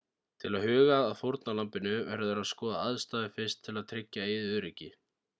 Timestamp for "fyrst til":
3.35-3.75